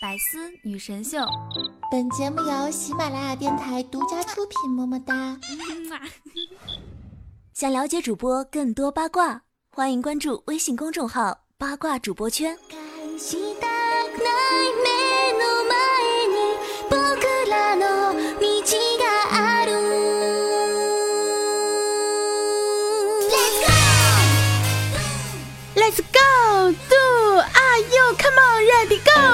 [0.00, 1.18] 百思女神秀，
[1.90, 4.70] 本节目由喜马拉雅电台独家出品。
[4.70, 5.36] 么么哒！
[7.52, 12.56] 想了解主播更多八卦，欢迎关注微信公众号“八卦主播圈”。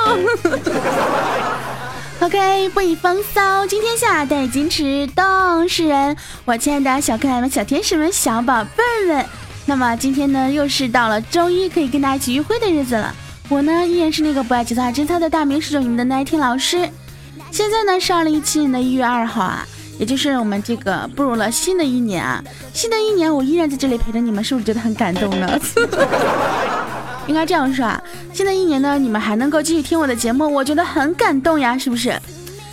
[2.21, 6.17] OK，不以风骚惊天下，但以矜持动世人。
[6.45, 9.27] 我亲爱的小可爱们、小天使们、小宝贝儿们，
[9.67, 13.15] 那么今天呢，又是到了周一可以跟大家一起约会的日子了。
[13.49, 16.89] 我呢，依然是那个不爱节操、爱真操的大名十九你们的耐听老师。
[17.51, 19.67] 现在呢，是二零一七年的一月二号啊。
[19.97, 22.43] 也就是我们这个步入了新的一年啊，
[22.73, 25.49] 新的一年我依然在这里陪着你们，是不是觉得很感动呢？
[27.27, 28.03] 应该这样说啊，
[28.33, 32.11] 新的一年呢，你们还能够继续听我的节目，我觉得很感动呀，是不是？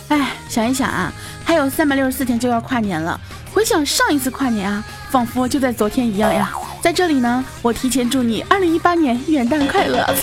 [0.08, 1.12] 哎，想一想啊，
[1.44, 3.18] 还有三百六十四天就要跨年了，
[3.52, 6.52] 回想上一次跨年啊，仿佛就在昨天一样呀。
[6.82, 10.06] 在这里呢，我提前祝你二零一八年元旦快乐。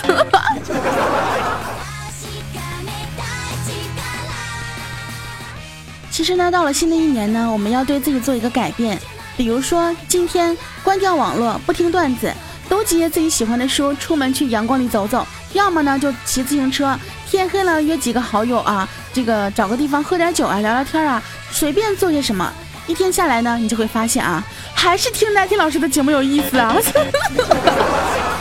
[6.10, 8.98] 其实呢，到了新的一年呢，我们要对自己做一个改变。
[9.36, 12.30] 比如说，今天关掉网络，不听段子，
[12.70, 15.26] 读几页自己喜欢的书，出门去阳光里走走。
[15.52, 16.96] 要么呢，就骑自行车，
[17.28, 22.50] 天黑了约几个好友啊，这个找个地方喝点酒啊，聊聊天啊，随便做些什么。
[22.86, 26.76] 一天下来呢，你就会发现啊，还是听奈听老师的节目有意思啊。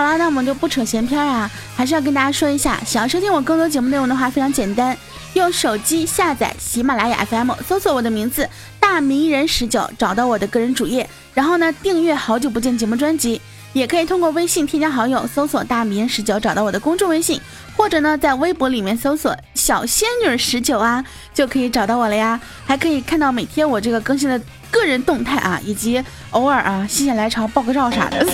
[0.00, 4.96] 好了，那我们就不扯闲篇啊，还是要跟大家说一下，想要收听我更多节目内容的话，非常简单，
[5.34, 8.48] 用手机下载喜马拉雅 FM，搜索我的名字
[8.80, 13.42] 大名人十九，找到我的个人主页，然后呢订阅好久不见节目专辑，
[13.74, 17.38] 也可以通过微信添加好友，搜索大名人十九，找到我的公众微信，
[17.76, 21.04] 或者呢在微博里面搜索小仙女十九啊，
[21.34, 28.26] 就可以找到我了呀，还可以看到每天我这个更新的个人动态啊，以及偶尔啊心血来潮爆个照啥的。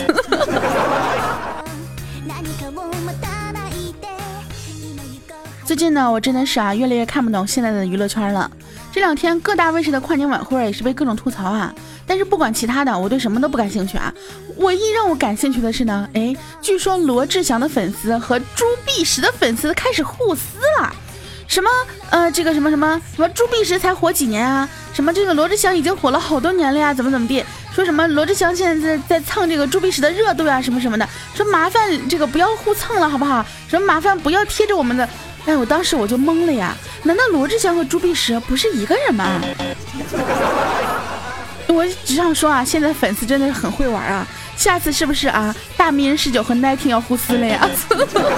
[5.67, 8.49] 最近呢，我真的是啊，越来越看不懂现在的娱乐圈了。
[8.93, 11.75] 这两天各大卫视的跨年晚会也是被各种吐槽啊。
[12.07, 14.15] 但是不管其他的，我对什么都不感兴趣啊。
[14.59, 20.95] 唯一让我感兴趣的是呢，哎，据说罗志祥的粉丝和朱碧石的粉丝开始互撕了。
[21.49, 21.69] 什么
[22.11, 24.69] 呃，这个什么什么什么朱碧石才火几年啊？
[24.95, 26.95] 什么这个罗志祥已经火了好多年了呀？
[26.95, 27.45] 怎么怎么地？
[27.75, 30.63] 说什么罗志祥现在在在蹭这个朱碧石的热度呀？
[30.63, 31.09] 什么什么的？
[31.35, 33.45] 说麻烦这个不要互蹭了，好不好？
[33.67, 35.09] 什么麻烦不要贴着我们的。
[35.47, 36.77] 哎，我当时我就懵了呀！
[37.05, 39.41] 难道罗志祥和朱碧石不是一个人吗？
[41.69, 44.27] 我只想说啊，现在粉丝真的是很会玩啊！
[44.57, 45.55] 下次是不是啊？
[45.77, 47.69] 大名人十九和 Nighting 要互撕了呀？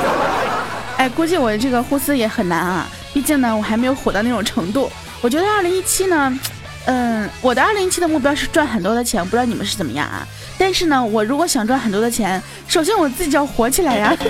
[0.98, 4.90] 哎，估计我这个互撕也很难啊，毕竟呢，我还没有火到那种程度。
[5.20, 6.38] 我觉得二零一七呢，
[6.86, 10.26] 嗯，我的二零一七的目标是赚很多的钱，不知道你们是怎么样啊？
[10.58, 14.14] 但是呢，我如果想赚很多的钱，首先我自己就要火起来呀！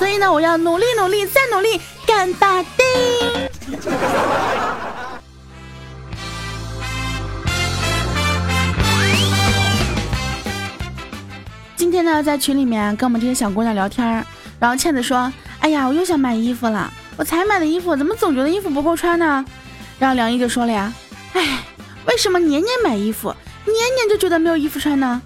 [0.00, 2.70] 所以呢，我要努力努力再努力，干巴丁！
[11.76, 14.24] 今天呢，在群里面跟我们这些小姑娘聊天，
[14.58, 19.44] 然后倩子说：“哎呀，我又想买衣服了，我才买的衣服，怎么总觉得衣服不够穿呢？”
[20.00, 20.90] 然后梁毅就说了呀
[21.36, 21.58] ：“哎，
[22.06, 25.20] 为什么年年买衣服，年年就觉得没有衣服穿呢？”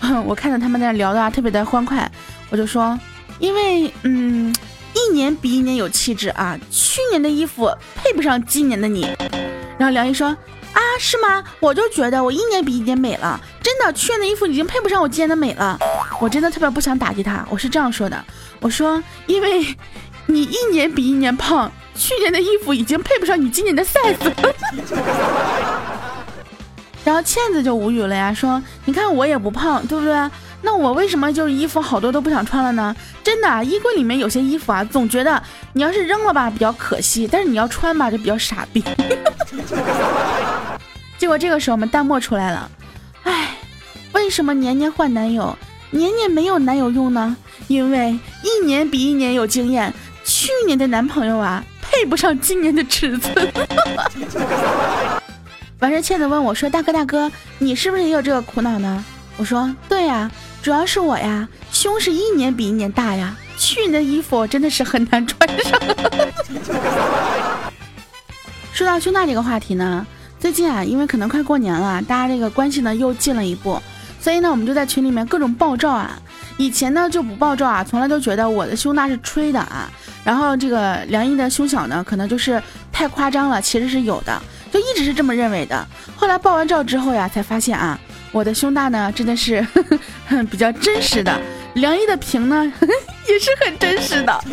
[0.24, 2.10] 我看着他们在那聊的啊，特别的欢快，
[2.48, 2.98] 我就说。
[3.38, 4.54] 因为，嗯，
[4.94, 6.58] 一年比一年有气质啊！
[6.70, 9.02] 去年的衣服配不上今年的你。
[9.78, 10.28] 然后梁毅说
[10.72, 11.44] ：“啊，是吗？
[11.60, 15.78] 我就觉得我一年比一年美了，真的，去年的衣服已经配不上我今年的美了。
[16.18, 18.24] 我真的特别不想打击他，我是这样说的：
[18.60, 19.76] 我说，因为
[20.26, 24.16] 你一年比一年胖，去年的衣服已经配不上你今年的 size。
[27.06, 30.12] 然后倩子就无语了呀，说：你看我也不胖，对不对？”
[30.60, 32.96] 那我为什么就是衣服好多都不想穿了呢？
[33.22, 35.40] 真的，衣柜里面有些衣服啊，总觉得
[35.72, 38.82] 你要是扔了吧比较可惜，但是你要穿吧就比较傻逼。
[41.16, 42.68] 结果这个时候我们弹幕出来了，
[43.22, 43.56] 哎，
[44.12, 45.56] 为什么年年换男友，
[45.92, 47.36] 年年没有男友用呢？
[47.68, 49.94] 因为一年比一年有经验，
[50.24, 53.52] 去年的男朋友啊配不上今年的尺寸。
[55.80, 59.04] 完事，倩子问我说：“大哥大哥，你是不是也有这个苦恼呢？”
[59.36, 60.30] 我说：“对呀。”
[60.62, 65.80] 主要是我呀，胸是一年比一年大呀，去年的衣服真的是很难穿上。
[68.72, 70.04] 说到胸大这个话题呢，
[70.40, 73.80] 最近啊，因为可能快过年了，大家这个关系呢又近了一步，
[74.20, 76.20] 所以呢，我们就在群里面各种爆照啊。
[76.56, 79.88] 以前呢就不爆照啊，从来都觉得我的胸大是吹的啊。
[80.24, 84.42] 然后这个梁一的胸小呢，可能就是太夸张了，其实是有的，
[84.76, 85.86] 就一直是这么认为的。
[86.14, 87.98] 后来爆完照之后呀，才发现啊，
[88.30, 89.66] 我的胸大呢真的是
[90.50, 91.40] 比较真实的。
[91.76, 92.70] 梁一的屏呢
[93.26, 94.44] 也是很真实的，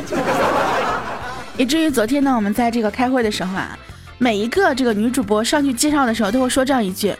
[1.58, 3.78] 以至于昨天呢，我们在这个开会的时候啊，
[4.18, 7.14] 每一个这个女主播上去介绍的时候，都会说这样一句：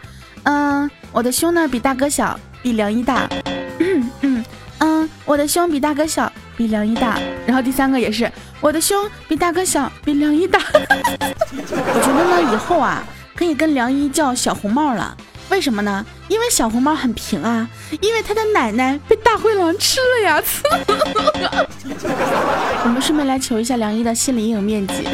[0.44, 3.28] 嗯，我的胸呢比大哥小，比梁一大。
[3.80, 4.44] 嗯
[4.78, 6.32] 嗯，我的胸比大哥小。
[6.56, 8.30] 比梁一大，然后第三个也是
[8.64, 10.58] 我的胸比大哥小，比梁一大。
[10.72, 13.04] 我觉得呢，以后啊
[13.36, 15.14] 可以跟梁一叫小红帽了。
[15.50, 16.02] 为什么呢？
[16.28, 17.68] 因为小红帽很平啊，
[18.00, 20.42] 因为他的奶奶被大灰狼吃了呀。
[22.84, 24.94] 我们顺便来求一下梁一的心理阴影面积。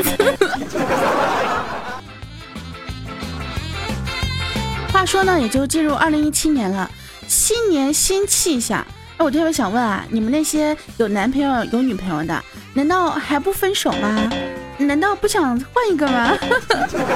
[4.92, 6.88] 话说呢，也就进入二零一七年了，
[7.26, 8.86] 新年新气象。
[9.16, 12.42] 哎我特别想问啊，你们那些有男朋友有女朋友的，
[12.74, 14.30] 难道还不分手吗？
[14.78, 16.36] 难道不想换一个吗？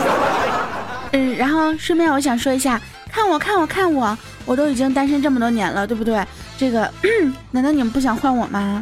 [1.13, 2.81] 嗯，然后顺便我想说一下，
[3.11, 6.23] 看我看我看我，我都已经单身这么多年了，对不对？
[6.59, 6.91] 这个，
[7.53, 8.81] 难道你们不想换我吗？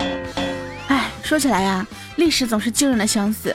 [0.89, 1.87] 哎，说起来呀，
[2.17, 3.55] 历史总是惊人的相似。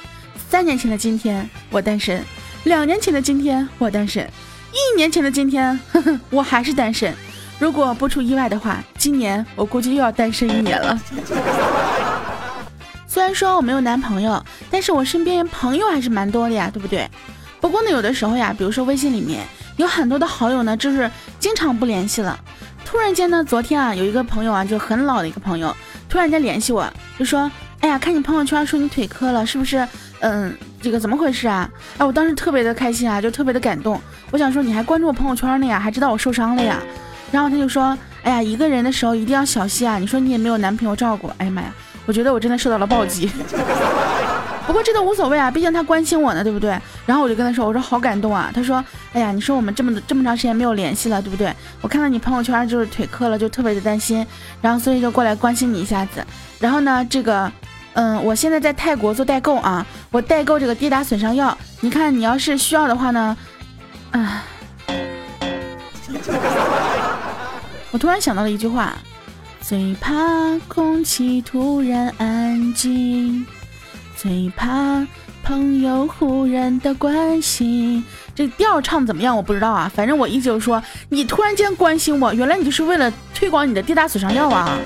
[0.50, 2.24] 三年前的今天我单身，
[2.64, 4.24] 两年前的今天我单身，
[4.72, 5.78] 一年前的今天，
[6.30, 7.14] 我还是单身。
[7.60, 10.98] 如果不出意外的话，今年我估计又要单身一年了。
[13.18, 17.10] 虽然说我没有男朋友，但是我身边朋友还是蛮多的呀，对不对？
[17.60, 19.44] 不过呢，有的时候呀，比如说微信里面
[19.78, 21.10] 有很多的好友呢，就是
[21.40, 22.40] 经常不联系了。
[22.86, 25.76] 突然间呢，昨天啊，有一个朋友啊，就很老的一个朋友，
[26.08, 26.88] 突然间联系我，
[27.18, 29.88] 就说：“哎呀，看你朋友圈说你腿磕了，是不是？
[30.20, 31.68] 嗯，这个怎么回事啊？”
[31.98, 34.00] 哎，我当时特别的开心啊，就特别的感动。
[34.30, 36.80] 我想说，你还关注我朋友圈呢呀，还知道我受伤了呀。
[37.32, 39.98] 然后他就说：“哎呀，一个人的时候一定要小心啊！
[39.98, 41.74] 你说你也没有男朋友照顾，哎呀妈呀，
[42.08, 43.30] 我觉得我真的受到了暴击。
[44.66, 46.78] 不过这都无所谓啊，毕竟他关心我呢，对不对？
[47.06, 48.52] 然后我就跟他说：我说好感动啊。
[48.54, 48.84] 他说：
[49.14, 51.54] 哎呀，你说我们这么这么长时间没有联系了，对不对？
[51.80, 54.26] 我看到你朋友圈就是腿磕了，就特别的担心，
[54.62, 56.26] 然后所以就过来关心你一下子。
[56.60, 57.50] 然后呢，这个，
[57.94, 63.38] 嗯，我现在在泰国做代购啊，我代购这个跌打损伤药，你看你要是需要的话呢，
[64.12, 64.44] 啊。”
[67.92, 68.94] 我突然想到了一句话：
[69.68, 70.14] 最怕
[70.70, 73.46] 空气突然安静，
[74.16, 75.06] 最怕
[75.44, 78.02] 朋友忽然的关心。
[78.34, 79.36] 这调唱怎么样？
[79.36, 79.92] 我不知道啊。
[79.94, 84.80] 反正我依旧说，你突然间关心我，原来你就是为了推广你的跌打损伤药啊！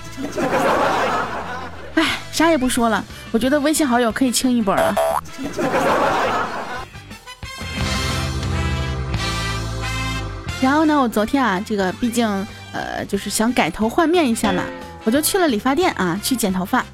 [1.94, 4.96] 哎，啥也不说了，我觉得微信好友可以清一波了。
[10.60, 12.28] 然后呢，我昨天啊，这个毕竟。
[12.74, 14.64] 呃，就是想改头换面一下嘛，
[15.04, 16.86] 我就去了理发店啊，去剪头发。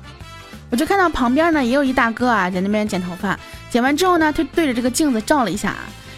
[0.70, 3.40] 我就看到旁边呢也有一大哥啊，在那边剪头发。
[3.70, 5.76] 剪完之后呢，他对着这个镜子照了一下，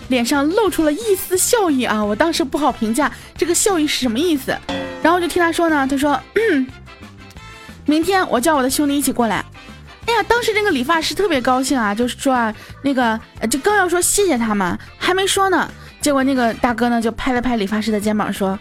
[0.08, 2.04] 脸上露出了一丝笑意啊。
[2.04, 4.58] 我当时不好评价这个笑意是什么意思。
[5.04, 6.20] 然后我就听他说呢，他说，
[7.86, 9.44] 明天我叫我的兄弟一起过来。
[10.08, 12.52] 哎呀，当时这个理发师特别高兴啊，就是说啊，
[12.82, 13.20] 那个
[13.52, 15.70] 就刚要说谢谢他嘛，还没说呢，
[16.02, 18.58] 结果那个大哥呢就拍了拍理发师的肩膀说。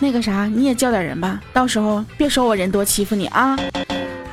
[0.00, 3.56] 那个啥，你也叫点人吧，到时候别说我人多欺负你啊！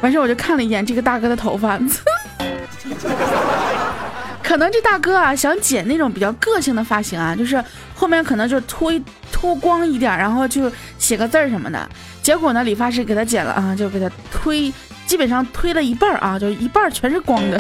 [0.02, 1.80] 完事我就看了一眼这个大哥的头发，
[4.44, 7.64] 可能这大哥啊想剪那种比较个性的发型啊，就是
[7.96, 8.92] 后面可能就秃
[9.32, 11.90] 秃光一点，然后就写个字儿什么的。
[12.22, 14.72] 结果呢，理发师给他剪了啊，就给他推，
[15.08, 17.60] 基本上推了一半啊，就一半全是光的。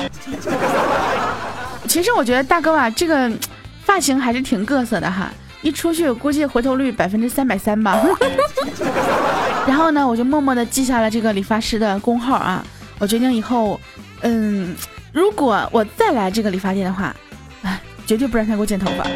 [1.87, 3.31] 其实我觉得大哥啊，这个
[3.83, 5.31] 发型还是挺各色的哈。
[5.65, 7.99] 一出去，估计回头率百分之三百三吧。
[9.65, 12.63] 然后呢，我就默默的记下了这个理发师的工号啊。
[12.99, 13.81] 我决定以后，
[14.21, 14.75] 嗯，
[15.11, 17.15] 如果我再来这个理发店的话，
[17.63, 19.03] 哎，绝对不让他给我剪头发。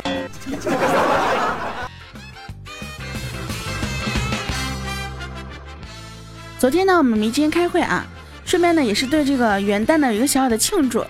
[6.57, 8.03] 昨天呢，我们迷之音开会啊，
[8.43, 11.05] 顺便呢也是对这个元旦呢有一个小小的庆祝。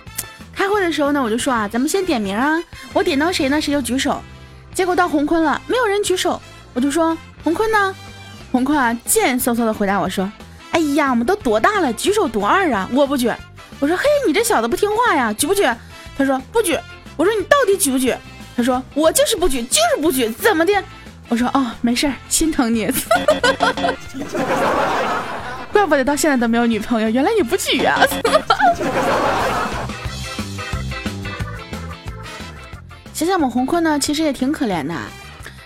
[0.54, 4.22] 开会的时候呢，我就说啊，咱们先点名啊，我点到谁呢，谁就举手。
[4.80, 6.42] 结果到洪坤了，没有人举手，
[6.74, 7.94] 我就说洪坤呢？
[8.50, 10.32] 洪坤啊，贱嗖嗖的回答我说
[10.72, 12.90] ：“哎呀，我们都多大了，举手多二啊！
[12.94, 13.30] 我不举。”
[13.82, 15.64] 我说：“嘿，你这小子不听话呀，举不举？”
[16.18, 16.80] 他说：“不举。”
[17.18, 18.16] 我说：“你到底举不举？”
[18.56, 20.72] 他说：“我就是不举，就是不举，怎么的？”
[21.28, 22.88] 我说：“哦，没事儿，心疼你。
[25.74, 28.00] 怪不得到现在都没有女朋友，原来你不举啊！”
[33.20, 34.96] 想想我们红坤呢，其实也挺可怜的。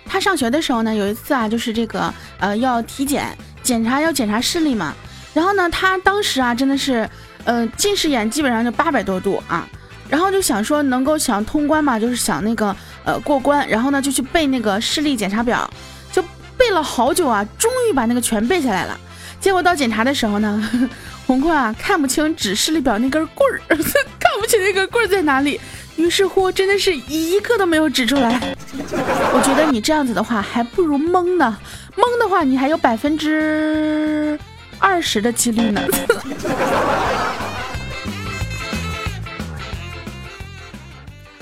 [0.08, 3.28] 他上学的时候呢，有一次啊，就是这个呃要体检
[3.62, 4.92] 检查要检查视力嘛。
[5.36, 7.08] 然后呢，他当时啊真的是，
[7.44, 9.70] 呃近视眼基本上就八百多度啊。
[10.10, 13.70] 然后就想说能够想通关嘛，就是想那个呃过关。
[13.70, 15.72] 然后呢就去背那个视力检查表，
[16.12, 16.24] 就
[16.58, 19.00] 背了好久啊，终于把那个全背下来了。
[19.40, 20.90] 结果到检查的时候呢，
[21.28, 25.62] 红坤啊看不清指视力表那根棍儿， 看不清那根棍儿在哪里。
[25.96, 28.56] 于是乎，真的是一个都没有指出来。
[28.76, 31.58] 我觉得你这样子的话，还不如蒙呢。
[31.96, 34.38] 蒙的话，你还有百分之
[34.80, 35.82] 二十的几率呢。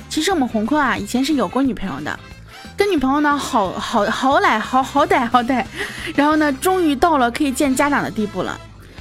[0.09, 2.19] 其实我们红坤啊，以前是有过女朋友的，
[2.75, 5.65] 跟女朋友呢，好好好歹，好好歹好歹。
[6.13, 8.59] 然后呢，终于到了可以见家长的地步了。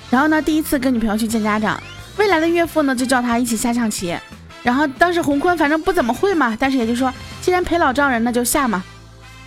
[0.09, 1.83] 然后呢，第一次跟女朋友去见家长，
[2.17, 4.17] 未来的岳父呢，就叫他一起下象棋。
[4.63, 8.83] 然后当时洪坤反正不怎么会嘛，但是也就说，既然陪老丈人，那就下嘛。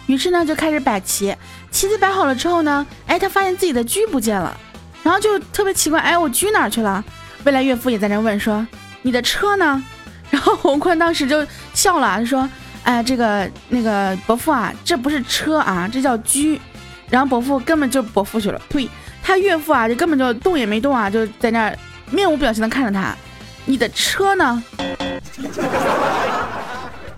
[0.08, 1.36] 于是呢就开始摆棋，
[1.72, 4.56] 棋子摆好了之后呢，哎，他发现自己的车不见了，
[5.02, 7.04] 然后就特别奇怪，哎，我车哪去了？
[7.44, 8.66] 未来岳父也在那问说，
[9.02, 9.84] 你的车呢？
[10.30, 12.50] 然后洪坤当时就笑了，他说，
[12.84, 16.60] 哎，这个那个伯父啊，这不是车啊，这叫车。
[17.10, 18.90] 然后伯父根本就伯父去了，呸，
[19.22, 21.72] 他岳父啊就根本就动也没动啊，就在那
[22.10, 23.16] 面无表情的看着他。
[23.66, 24.64] 你的车呢？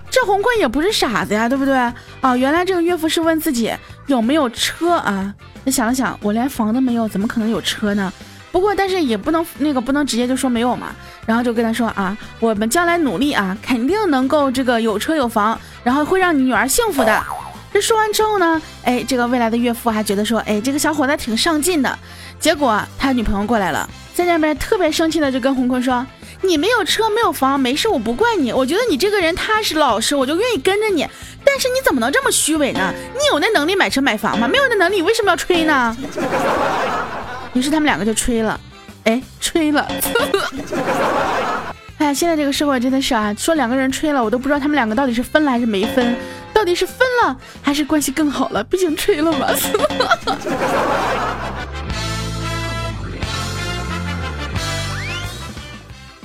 [0.09, 1.75] 这红坤也不是傻子呀，对不对？
[2.21, 3.73] 啊，原来这个岳父是问自己
[4.07, 5.33] 有没有车啊？
[5.65, 8.13] 他想了想，我连房都没有，怎么可能有车呢？
[8.51, 10.95] 不过，但是也不能那个不能直接就说没有嘛。
[11.25, 17.21] 然后就跟他说啊，我们将来努力啊，肯定能够这个有车有房，然后会让你女儿幸福的。
[17.73, 21.99] 这说完之后呢，哎，这个未来的岳父还觉得说，哎，这个小伙子挺上进的。
[22.39, 26.05] 结果他女朋友过来了，在那边特别生气的就跟红坤说。
[26.45, 28.53] 你没有车没有房没事，我不怪你。
[28.53, 31.05] 我觉得你这个人踏实老实，我就愿意跟着你。
[31.43, 32.93] 但是你怎么能这么虚伪呢？
[33.13, 34.47] 你有那能力买车买房吗？
[34.47, 35.95] 没有那能力，为什么要吹呢？
[37.53, 38.59] 于是他们两个就吹了，
[39.03, 39.87] 哎，吹了。
[41.97, 46.15] 哎，现在这个社会真的是啊，说两个人吹了，我都不知道他们两个到底是分了还是没分，
[46.53, 48.63] 到底是分了还是关系更好了？
[48.63, 49.47] 毕竟吹了嘛。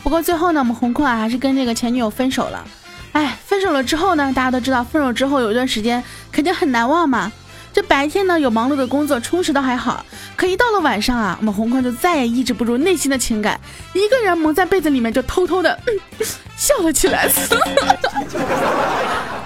[0.03, 2.65] 不过最后呢，我们红坤啊还是跟这个前女友分手了。
[3.13, 7.31] 哎，分手了之后呢，大家都知道，分手之后有一段时间肯定很难忘嘛。
[7.73, 10.05] 这白天呢有忙碌的工作充实倒还好，
[10.35, 13.61] 可一到了晚上啊，我们红坤就再也抑制不住内心的情感，
[13.93, 15.79] 一个人蒙在被子里面就偷偷的
[16.57, 17.29] 笑了起来。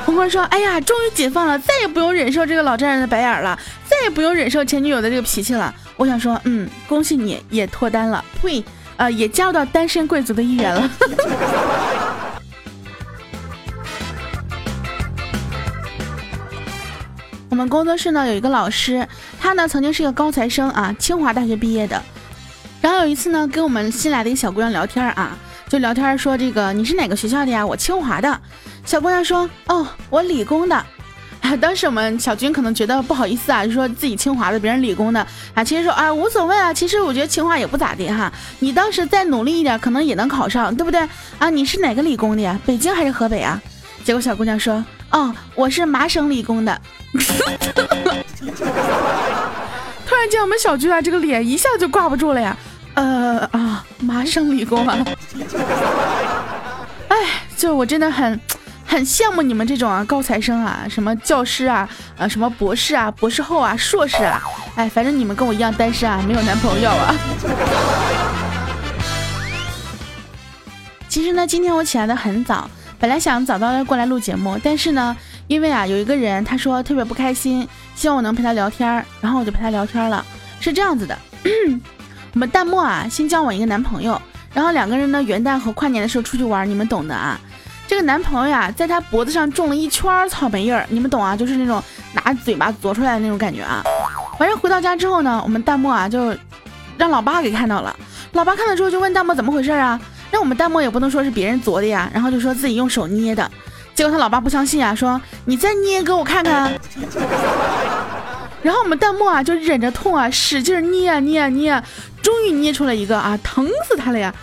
[0.07, 3.59] 红坤说：“哎呀，终于解放了，再也不用忍受这个老丈人的白眼了，
[3.89, 8.63] 再也不用忍受前女友的这个脾气了。”我想说，嗯，恭喜你也脱单了，呸。
[8.97, 10.91] 呃，也加入到单身贵族的一员了。
[17.51, 19.07] 我们工作室呢有一个老师，
[19.41, 22.03] 他呢曾经是一个高材生啊，清华大学毕业的。
[22.81, 27.65] 然后有一次呢，跟我们新来的一小姑娘聊天啊，就聊天说这个你是哪个学校的呀？
[27.65, 28.41] 我清华的。
[28.85, 30.85] 小姑娘说，哦，我理工的。
[31.61, 35.63] 当时我们小军可能觉得不好意思啊，就说自己清华的，别人理工的啊。
[35.63, 36.73] 其实说啊，无所谓啊。
[36.73, 38.33] 其实我觉得清华也不咋地哈。
[38.59, 41.07] 你当时再努力一点，可能也能考上，对不对
[41.39, 41.51] 啊？
[41.51, 42.59] 你是哪个理工的呀？
[42.65, 43.61] 北京还是河北啊？
[44.05, 46.81] 结果小姑娘说，哦，我是麻省理工的。
[50.07, 52.57] 突然间，我们小军啊，这个脸一下就挂不住了呀。
[52.95, 55.05] 呃啊，麻省理工啊。
[57.09, 57.17] 哎，
[57.57, 58.41] 就我真的很。
[58.87, 64.43] 很羡慕你们这种啊高材生啊，什么教师啊，呃，什么博士啊，博士后啊，硕士啊，
[64.77, 67.15] 哎，反正你们跟我一样单身啊，没有男朋友啊。
[71.09, 80.25] 其实呢，今天我起来的很早，本来想早早的过来录节目，但是呢，因为啊，有一个人他说特别不开心，希望我能陪他聊天，然后我就陪他聊天了。
[80.61, 81.19] 是这样子的，
[82.33, 84.21] 我们淡漠啊新交往一个男朋友，
[84.53, 87.41] 然后两个人呢元旦和跨年的时候出去玩，你们懂的啊。
[87.87, 91.37] 这个男朋友呀，在他脖子上种了一圈草莓叶儿，你们懂啊？
[91.37, 93.83] 就是那种拿嘴巴啄出来的那种感觉啊。
[94.39, 96.35] 完事回到家之后呢，我们弹幕啊就
[96.97, 97.95] 让老爸给看到了。
[98.33, 100.01] 老爸看了之后就问弹幕怎么回事啊？
[100.33, 103.49] 那我们弹幕也不能说是别人啄的呀，然后就说自己用手捏的。
[103.95, 106.73] 结果他老爸不相信啊，说你再捏给我看看。
[108.63, 111.85] 然后我们弹幕啊就忍着痛啊，使劲捏啊捏啊捏，啊，
[112.23, 114.35] 终于捏出了一个啊，疼死他了呀。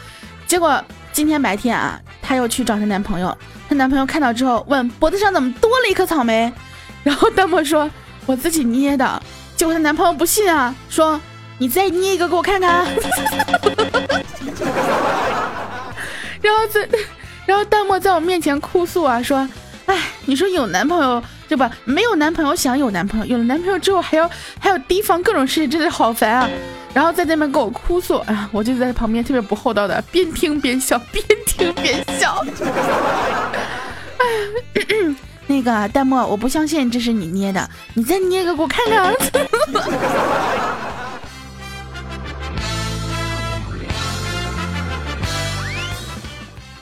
[0.47, 1.99] 结果今天白天啊。
[2.21, 3.37] 她又去找她男朋友，
[3.67, 6.49] 她男朋友看到之后问脖子上怎么多了一颗草莓，
[7.03, 7.89] 然后大漠说
[8.25, 9.21] 我自己捏的，
[9.57, 11.19] 结果她男朋友不信啊，说
[11.57, 12.85] 你再捏一个给我看看，
[16.41, 16.87] 然后在
[17.45, 19.45] 然后大漠在我面前哭诉啊，说
[19.87, 21.69] 哎，你说有男朋友对吧？
[21.83, 26.49] 没有男朋友想有男朋友，有了男朋友之后还要还要提防各种事情，真的好烦啊！
[26.93, 32.41] 然后在那边跟我哭诉，哎呀，我就在旁边特别不厚道的边听边笑，边听边笑。
[34.17, 34.23] 哎，
[35.45, 39.13] 那个弹幕，我不相信这是你捏的，你再捏个给我看看。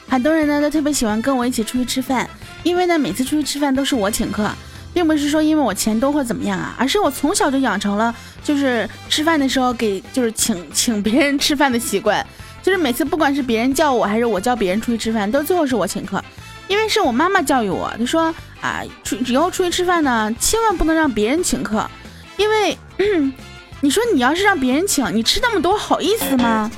[0.08, 2.30] 很多人呢都特别喜欢跟我一起出去吃饭，
[2.64, 4.50] 因为呢每次出去吃饭都是我请客，
[4.94, 8.14] 并不是说因为我钱多或怎么样啊，而是我从小就养成了
[8.44, 12.26] 就是吃饭的时候给就是请 请别人吃饭的习惯，
[12.62, 16.24] 就是每次不管是别人叫我还是我叫别人出去吃饭，都最后是我请客，
[16.68, 21.90] 因为是我妈妈教育我，她说啊出以后出去吃饭呢，千万不能让别人请客，
[22.38, 22.78] 因为
[23.82, 26.70] 你说你要是让别人请，你吃那么多好意思吗？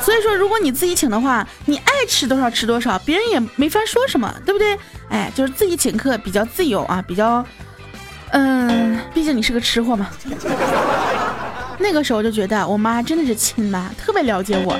[0.00, 4.78] 所以说，如果你自己请的话，你爱吃多少吃多少，别人也没法说什么，对不对？
[5.10, 7.44] 哎，就是自己请客比较自由啊，比较，
[8.30, 10.08] 嗯，毕竟你是个吃货嘛。
[11.78, 14.76] 那个时候就觉得我妈真的是亲妈，特别了解我。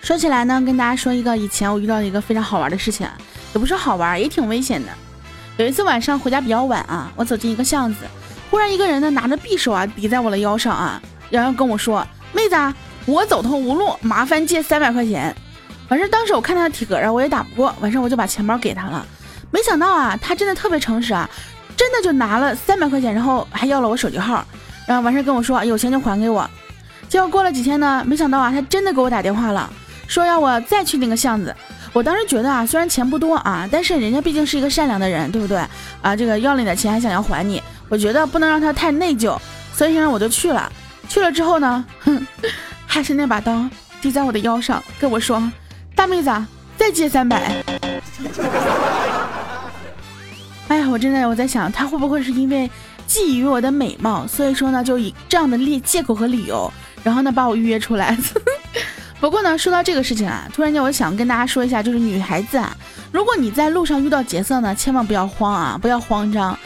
[0.00, 3.06] 说起来呢，跟大家说一个以前我遇到的一个非常好玩的事情，
[3.52, 4.92] 也不是好玩，也挺危险的。
[5.58, 8.04] 有一次晚上回家比较晚啊，我走进一个巷子。
[8.50, 11.00] 忽然，一个人呢拿着匕首啊抵在我的腰上啊，
[11.30, 12.56] 然后跟我说：“妹子，
[13.06, 15.34] 我走投无路，麻烦借三百块钱。”
[15.88, 19.06] 完事，当时我看他的体格啊，我也打不过，完事我就把钱包给他了。
[19.50, 21.28] 没想到啊，他真的特别诚实啊，
[21.76, 24.44] 真的就拿了三百块钱，然后还要了我手机号，
[24.86, 26.48] 然后完事跟我说有钱就还给我。
[27.08, 29.70] 结果过了几天呢，没想到啊，他真的给我打电话了，
[30.06, 31.54] 说要我再去那个巷子。
[31.94, 35.58] 我当时觉得啊，虽然钱不多啊，但是人家毕竟是一个善良的人，对不对
[36.02, 36.14] 啊？
[36.14, 37.62] 这个要了你的钱还想要还你。
[37.88, 39.38] 我觉得不能让他太内疚，
[39.72, 40.70] 所以呢，我就去了。
[41.08, 42.26] 去了之后呢，哼，
[42.86, 43.66] 还是那把刀
[44.00, 45.50] 抵在我的腰上，跟我说
[45.96, 46.30] ：“大妹子，
[46.76, 47.64] 再借三百。”
[50.68, 52.70] 哎呀，我真的我在想，他会不会是因为
[53.08, 56.70] 觊觎我的美貌，所以说呢，就以这样的借借口和理由，
[57.02, 58.14] 然后呢把我预约出来。
[59.18, 62.76] 不过呢，说到这个事情啊，突然间我想跟大家说一下，就是女孩子啊，
[63.10, 66.56] 如果你在路上遇到劫色呢，千万不要慌啊，不要慌张。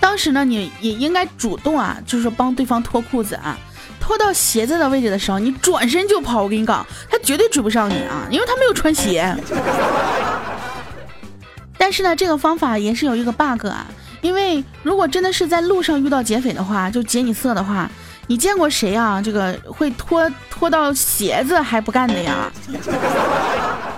[0.00, 3.56] 当时呢，你也应该主动啊，就是帮对方脱裤子啊，
[4.00, 6.42] 脱到鞋子的位置的时候，你转身就跑。
[6.42, 9.36] 我跟你讲，他绝对追不上你啊，因为他没有穿鞋。
[11.78, 13.86] 但是呢，这个方法也是有一个 bug 啊，
[14.20, 17.90] 因为如果真的是在路上遇到劫匪的话，就劫你色的话，
[18.26, 19.20] 你见过谁啊？
[19.22, 22.50] 这个会脱脱到鞋子还不干的呀？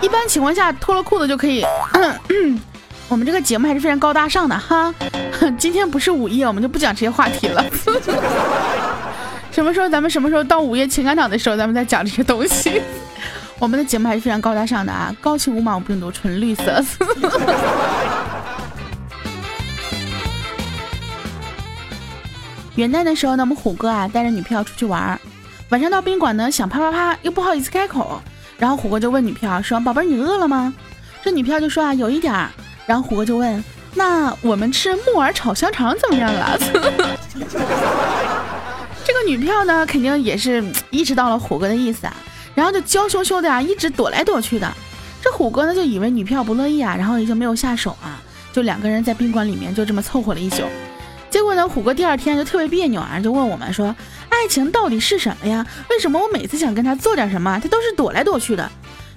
[0.01, 1.65] 一般情况下，脱了裤子就可以。
[3.13, 4.93] 我们这个节目还是非常高大上的哈，
[5.59, 7.63] 今天不是午夜，我们就不讲这些话题了。
[9.53, 12.81] 什么时候咱们什么时候到午夜情感党的时候，咱们再讲这些东西。
[13.61, 16.83] 我们的节目还是非常高大上的啊，高清无码无病毒，纯绿色。
[22.77, 25.21] 元旦的时候呢，我们虎哥啊带着女票出去玩儿，
[25.69, 28.23] 晚上到宾馆呢想啪啪啪，又不好意思开口，
[28.57, 30.73] 然后虎哥就问女票说：“宝贝儿，你饿了吗？”
[31.23, 32.49] 这女票就说啊，有一点儿。
[32.87, 33.63] 然后虎哥就问
[33.95, 36.57] ：“那我们吃木耳炒香肠怎么样啊？”
[39.05, 42.15] 这个女票呢，肯定也是意识到了虎哥的意思啊，
[42.55, 44.73] 然后就娇羞羞的啊，一直躲来躲去的。
[45.21, 48.21] 这虎哥呢，就以为女票不乐意啊，然后也就没有下手啊，
[48.53, 50.63] 就两个人在宾馆里面就这么凑合了一宿。
[51.31, 53.95] 结果呢，虎哥第二天就特别别扭啊，就问我们说
[54.31, 55.67] ：“爱情到底是什么呀？
[55.91, 58.71] 为什么我每次想跟他做点什么，他都是躲来躲去的？”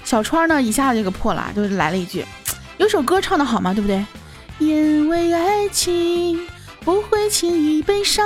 [0.03, 2.25] 小川呢，一下子就给破了，就来了一句。
[2.77, 3.73] 有首歌唱的好嘛？
[3.73, 4.05] 对不对？
[4.59, 6.47] 因为爱情
[6.81, 8.25] 不会轻易悲伤，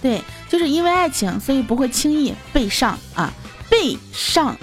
[0.00, 3.32] 对，就是因为爱情，所以不会轻易悲伤啊，
[3.68, 4.56] 悲伤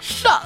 [0.00, 0.42] 上。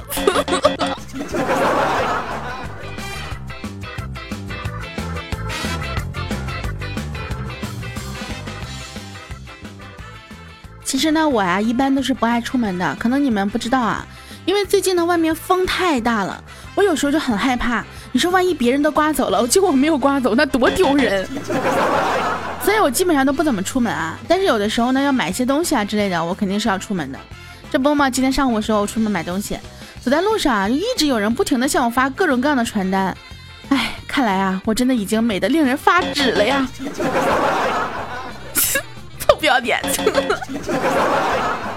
[10.84, 14.06] 其实呢，我呀一般都是不爱出门的，可能你们不知道啊，
[14.44, 16.42] 因为最近呢外面风太大了，
[16.74, 17.84] 我有时候就很害怕。
[18.14, 21.28] 你说万一别人都刮走了，结果我没有刮走，那多丢人！
[22.62, 24.16] 所以我基本上都不怎么出门啊。
[24.28, 27.18] 但是有的时候呢，要买一些东西啊之类的，我肯定是要出门的。
[27.72, 29.58] 这不嘛，今天上午的时候我出门买东西，
[30.00, 33.12] 走在路上啊，就一直有人不停的向我发各种各样的传单。
[33.70, 36.68] 哎，看来啊，我真的已经美得令人发指了呀！
[39.18, 39.80] 臭不要脸！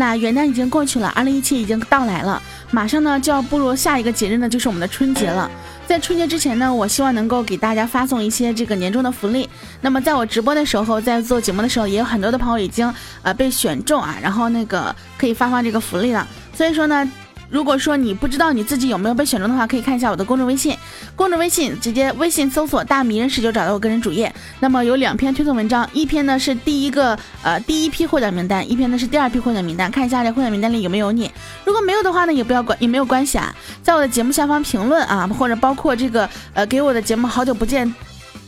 [0.00, 5.50] 那元旦已经过去了，二零一七已经到来了，马上呢就要步入下一个节日呢，就是我们的春节了。
[5.86, 9.46] 在春节之前呢，我希望能够给大家发送一些这个年终的福利。
[9.82, 16.26] 那么在我直播的时候，在做节目的时候，也有很多的朋友已经呃被选中啊，然后那个可以发放这个福利了。
[16.54, 17.06] 所以说呢。
[17.50, 20.76] 如果说你不知道你自己有没有被选中的话，可以看一下我的公众微信，
[21.16, 24.32] 公众微信直接微信搜索“大迷人十九”找到我个人主页。
[24.60, 31.30] 那么有两篇推送文章，一篇呢是第一个呃第一批获奖名单，一篇呢是第二批获奖名单，看一下这获奖名单里有没有你。
[31.64, 37.92] 如果没有的话呢，也不要关也没有关系啊，在我的节目下方评论啊，或者包括这个呃给我的节目好久不见。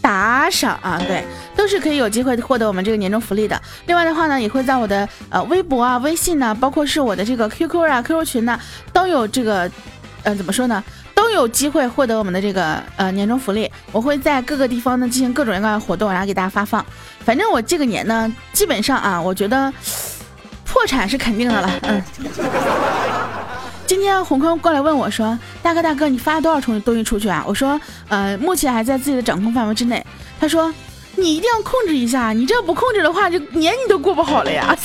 [0.03, 1.25] 打赏啊，对，
[1.57, 3.59] 都是可以有机会获得我们这个年终福利的。
[3.87, 8.59] 另外的话呢，也会在我的呃微博啊、微信呢，包括是我的这个 QQ 啊、QQ 群呢，
[8.93, 9.71] 都有这个，
[10.25, 10.83] 呃，怎么说呢，
[11.15, 13.71] 都有机会获得我们的这个呃年终福利。
[13.93, 16.85] 我会在各个地方呢进行各种各样的活动，然后给大家发放。
[17.25, 19.73] 反正我这个年呢，基本上啊，我觉得
[20.65, 22.03] 破产是肯定的了，嗯。
[23.92, 27.78] 今天红坤过来问我说：“大哥大哥，你发了多少重东西出去啊？”我说
[28.09, 30.02] ：“呃，目前还在自己的掌控范围之内。”
[30.40, 30.72] 他说
[31.14, 34.74] ：“你一定要控制一下，你这要不控制的话，就年你都过不好了呀。”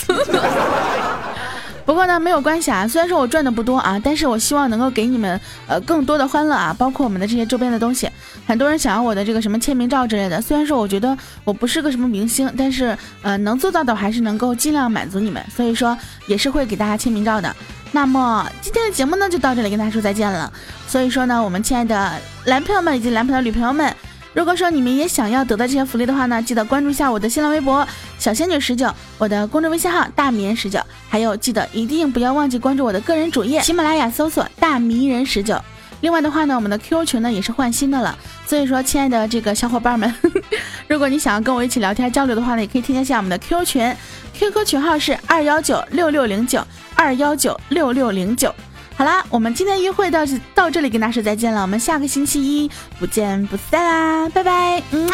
[1.88, 2.86] 不过呢，没有关系啊。
[2.86, 8.10] 虽然说我赚的不多啊，但是我希望能够给你们呃更多的欢乐啊，包括我们的这些周边的东西。
[8.46, 10.42] 很多人想要我的这个什么签名照之类的。
[10.42, 15.42] 虽然说我觉得我不是个什么明星，但是呃能做到的还是能够尽量满足你们。
[15.50, 15.98] 所以说
[16.28, 17.56] 也是会给大家签名照的。
[17.94, 20.52] 那么今天的节目呢，就到这里跟大家说再见了。
[20.90, 22.12] 所以说呢，我们亲爱的
[22.46, 23.96] 男朋友们以及男朋友女朋友们，
[24.38, 27.86] 如果说你们也想要得到这些福利的话呢，记得关注一下我的新浪微博
[28.20, 35.60] 小仙女十九，我的公众微信号大迷人十九，还有记得一定不要忘记关注我的个人主页喜马拉雅搜索大迷人十九。
[36.02, 40.14] 另外的话呢，我们的 QQ 群呢也是换新的了，所以说亲爱的这个小伙伴们，
[40.88, 43.96] 如果你想要跟我一起聊天交流的话呢，也可以添加一下我们的 QQ 群
[44.36, 48.54] ，QQ 群号是二幺九六六零九二幺九六六零九。
[48.98, 50.22] 好啦，我们今天约会到
[50.56, 54.82] 到这里跟大家说再见了，我们下个星期一不见不散啦，拜拜。
[54.90, 55.08] 嗯。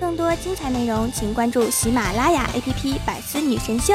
[0.00, 3.94] 更多精彩内容，请关注喜马拉雅 APP《百思女神秀》。